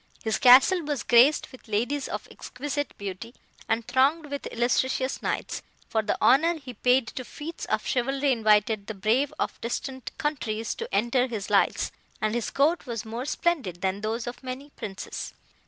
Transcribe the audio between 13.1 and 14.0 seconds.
splendid